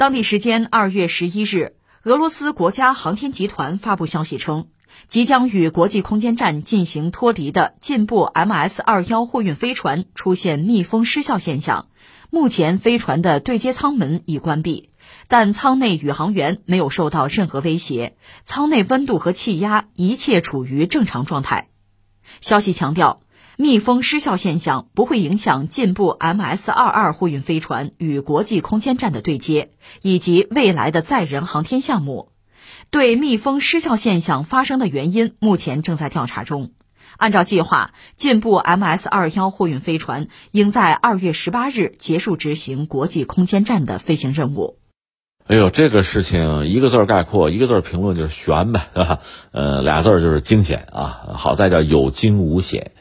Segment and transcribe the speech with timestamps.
[0.00, 4.68] 当地时间二月十一日，俄罗斯国家航天集团发布消息称，
[5.08, 11.88] 即将与国际空间站进行脱离的进步 MS 二幺货运飞船出现密封失效现象。
[12.30, 14.88] 目前，飞船的对接舱门已关闭，
[15.28, 21.68] 但舱内宇航员没有受到任何威胁，舱内温度和气压一切处于正常状态。
[22.40, 23.20] 消息强调。
[23.60, 32.30] 密封失效现象不会影响进步 MS 二二货运飞船与国际空间站的对接，以及未来的载人航天项目。
[32.88, 36.70] 对密封失效现象发生的原因，目前正在调查中。
[37.18, 44.78] 按照计划，进步 MS 二幺货运飞船应在二月十八日结束执行国际空间站的飞行任务。
[45.46, 49.18] 哎呦，这个事情一个字概括，一个字评论就是悬呗，对吧？
[49.52, 51.34] 呃，俩字就是惊险啊！
[51.34, 52.92] 好在叫有惊无险。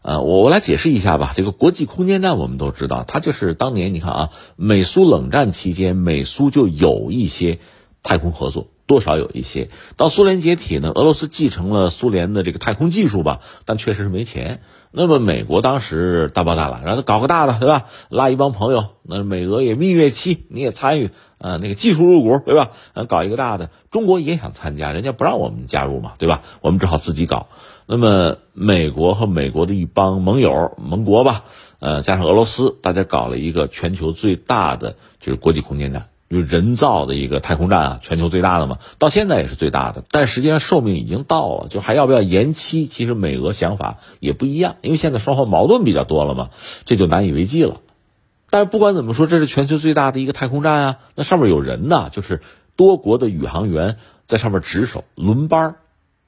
[0.00, 1.32] 呃，我我来解释一下吧。
[1.36, 7.58] 这个国际空间站我们都知道，它就是当年你看啊，美苏冷战期间，美苏就有一些
[8.02, 9.70] 太空合作，多少有一些。
[9.96, 14.62] 到苏联解体呢，俄罗斯继承了苏联的这个太空技术吧，但确实是没钱。
[14.90, 17.84] 那么美国当时大包大揽，让他搞个大的，对吧？
[18.08, 22.70] 拉一帮朋友，那美俄也蜜月期，你也参与，呃，那个技术入股，对吧？
[22.94, 26.42] 呃，搞一个大的，中国也想参加，人家不让我们加入嘛，对吧？
[26.62, 27.48] 我们只好自己搞。
[27.84, 31.44] 那么，美国和美国的一帮盟友、盟国吧，
[31.80, 40.04] 呃，加上俄罗斯，大家搞了一个全球最大的就是国际空间站，就人造的一个太空站啊，全球最大的嘛，到现在也是最大的。
[40.10, 42.86] 但实际上寿命已经到了，就还要不要延期？
[42.86, 46.50] 其实美俄想法也不一样，因为现在双方矛盾比较多了嘛，
[46.84, 47.80] 这就难以为继了。
[48.50, 52.40] 但是不管怎么说，这是全球最大的一个太空站啊，那上面有人呢，就是
[52.76, 55.76] 多国的宇航员在上面值守轮班。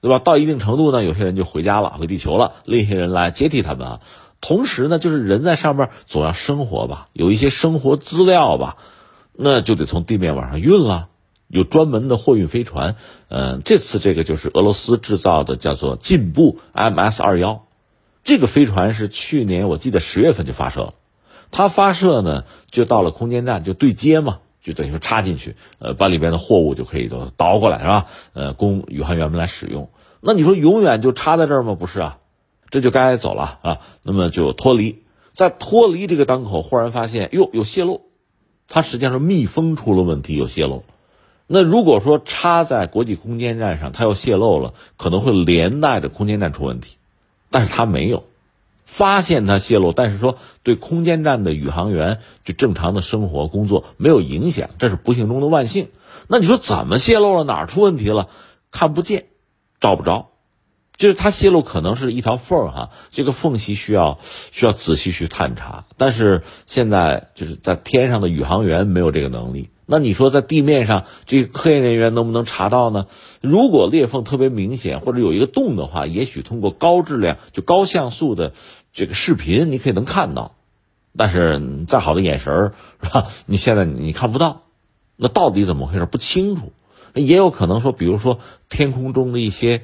[0.00, 0.18] 对吧？
[0.18, 4.00] 到一定程度呢，有些人就回家了，回地球了，另一些人来接替他们啊。
[4.40, 8.78] 同时呢，就是人在上面总要生活吧，有一些生活资料吧，
[9.32, 11.08] 那就得从地面往上运了。
[11.48, 12.96] 有专门的货运飞船，
[13.28, 17.66] 嗯，这次这个就是俄罗斯制造的，叫做进步 MS 二幺。
[18.22, 20.94] 这个飞船是去年我记得十月份就发射了，
[21.50, 24.38] 它发射呢就到了空间站就对接嘛。
[24.62, 28.06] 就等于说插进去，呃，把里边的货物就可以都倒过来，是吧？
[28.32, 29.90] 呃，供宇航员们来使用。
[30.20, 31.74] 那你说永远就插在这儿吗？
[31.74, 32.18] 不是啊，
[32.70, 33.80] 这就该走了啊。
[34.04, 38.02] 那么就脱离，在脱离这个当口，忽然发现哟有泄漏，
[38.68, 40.84] 它实际上是密封出了问题，有泄漏。
[41.46, 46.96] 那如果说插在国际空间站上，它要泄漏了，可能会连带着空间站出问题，
[47.50, 48.24] 但是它没有。
[48.84, 55.88] 发现它泄露，但是说对空间站的宇航员就正常的生活工作没有影响，这是不幸中的万幸。
[56.28, 57.44] 那你说怎么泄露了？
[57.44, 58.28] 哪儿出问题了？
[58.70, 59.26] 看不见，
[59.80, 60.31] 找不着，
[61.02, 64.20] 就是它泄露可能是一条缝儿哈，这个缝隙需要
[64.52, 65.84] 需要仔细去探查。
[65.96, 69.70] 但是现在就是在天上的宇航员没有这个能力。
[69.84, 73.08] 那你说在地面上，这个科研人员能不能查到呢？
[73.40, 78.52] 如果裂缝特别明显，或者有一个洞的话，也许通过高质量、就高像素的
[78.92, 80.54] 这个视频，你可以能看到。
[81.16, 83.26] 但是再好的眼神是吧？
[83.46, 84.62] 你现在你看不到，
[85.16, 86.06] 那到底怎么回事？
[86.06, 86.70] 不清楚。
[87.14, 89.82] 也有可能说，比如说天空中的一些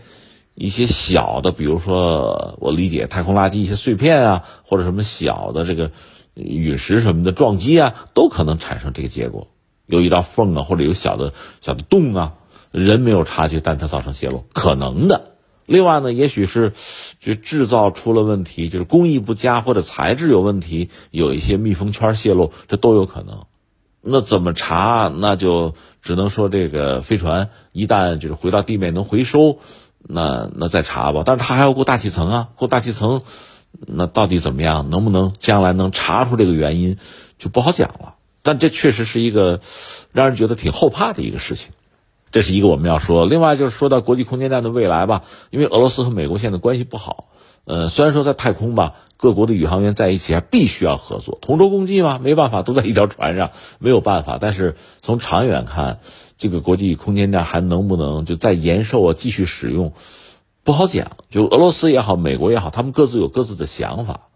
[0.58, 5.92] 一些小的，比如说我理解太空垃圾一些碎片啊，或者什么小的这个
[6.34, 9.46] 陨石什么的撞击啊，都可能产生这个结果。
[9.86, 12.34] 有一道缝啊，或者有小的小的洞啊，
[12.72, 15.32] 人没有察觉，但它造成泄漏，可能的。
[15.64, 16.72] 另外呢，也许是
[17.20, 23.44] 就制造出了问题，就是工艺不佳或者材质有问题，有一些密封圈泄露，这都有可能。
[24.00, 25.12] 那怎么查？
[25.14, 29.58] 那就只能说这个飞船一旦就是回到地面能回收，
[29.98, 31.22] 那那再查吧。
[31.24, 33.22] 但是他还要过大气层啊，过大气层，
[33.86, 34.90] 那到底怎么样？
[34.90, 36.98] 能不能将来能查出这个原因，
[37.38, 38.16] 就不好讲了。
[38.42, 39.60] 但这确实是一个
[40.12, 41.70] 让人觉得挺后怕的一个事情，
[42.30, 43.26] 这是一个我们要说。
[43.26, 47.28] 另外就是说到国际空间站的未来吧，因为俄罗斯和美国现在关系不好，
[47.64, 54.38] 呃，虽然说在太空吧，各国的宇航员在一起还必须要合作，同舟共济嘛，没办法，都在一条船上，没有办法。
[54.40, 56.00] 但是从长远看，
[56.36, 59.92] 这个国际空间站还能不能就再延寿啊，继续使用，
[60.64, 61.12] 不好讲。
[61.30, 64.28] 就俄罗斯也好，美国也好，他们各自有各自的想法。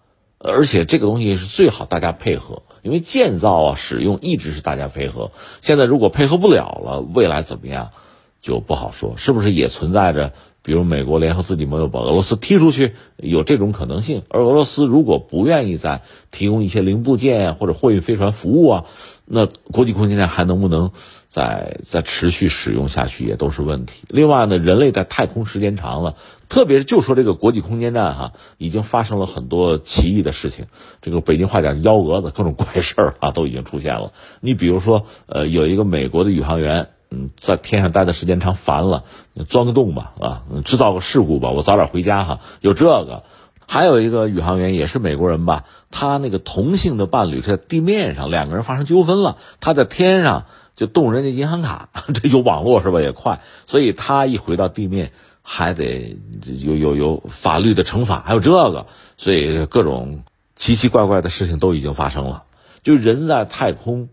[0.44, 5.30] 而且这个东西是最好大家配合，因为建造啊、使用一直是大家配合。
[5.60, 7.92] 现在如果配合不了了，未来怎么样
[8.40, 9.14] 就不好说。
[9.16, 14.22] 是不是也存在着比如美国联合自己盟友把俄罗斯踢出去，有这种可能性。
[14.28, 18.84] 而俄罗斯如果不愿意再提供一些零部件或者货运飞船服务啊，
[19.24, 20.92] 那国际空间站还能不能
[21.28, 24.04] 再再持续使用下去也都是问题。
[24.08, 26.14] 另外呢，人类在太空时间长了，
[26.48, 30.66] 特别是就说这个国际空间站哈，已经发生了很多奇异的事情。
[31.00, 34.12] 这个北京话讲幺蛾子，各种怪事儿啊都已经出现了。
[34.40, 36.90] 你比如说，呃，有一个美国的宇航员。
[37.12, 39.04] 嗯，在天上待的时间长，烦了，
[39.46, 42.40] 钻个洞吧，啊，制造个事故吧，我早点回家哈。
[42.62, 43.24] 有这个，
[43.68, 53.02] 还有一个宇航员也是美国人吧，他那个同性的伴侣在地面上，两个人发生纠纷了，他在天上就动人家银行卡， 这有网络是吧？
[53.02, 55.12] 也快，所以他一回到地面
[55.42, 56.16] 还得
[56.46, 58.86] 有有有法律的惩罚，还有这个，
[59.18, 60.22] 所以各种
[60.56, 62.44] 奇奇怪怪的事情都已经发生了。
[62.82, 64.08] 就人在太空，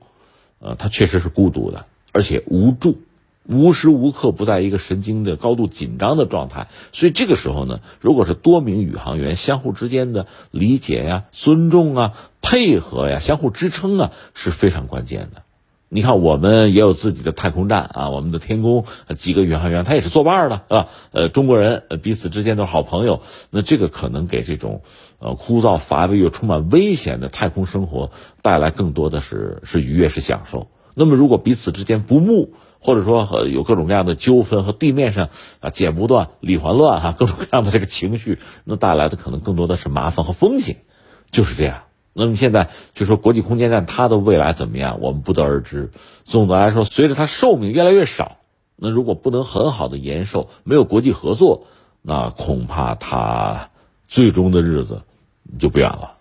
[0.60, 1.86] 呃，他确实是孤独的。
[2.12, 3.00] 而且无助，
[3.46, 15.44] 无时无刻不在一个神经的高度紧张的状态，所以这个时候呢，如果是多名宇航员相互之间的理解呀、尊重啊、配合呀、相互支撑啊，是非常关键的。
[15.92, 18.86] 你看，我们也有自己的太空站啊，我们的天宫
[19.18, 20.88] 几个宇航员，他也是作伴的，是吧？
[21.12, 24.84] 呃，中国人彼此之间都是好朋友，那这个可能给这种
[25.18, 28.12] 呃枯燥乏味又充满危险的太空生活
[28.44, 30.68] 带来更多的是是愉悦，是享受。
[30.94, 40.78] 那么，如果彼此之间不睦，或者说有各种各样的纠纷和地面上啊剪不断理还乱哈，各种各样的这个情绪，那带来的可能更多的是麻烦和风险，
[41.32, 41.84] 就是这样。
[42.14, 45.92] 那么现在就说国际空间站它的未来怎么样，我们不得而知。
[46.24, 48.38] 总的来说，随着它寿命越来越少，
[48.76, 51.68] 那如果不能很好的延寿，没有国际合作，
[52.02, 53.70] 那恐怕它
[54.08, 55.04] 最终的日子
[55.60, 56.19] 就不远了。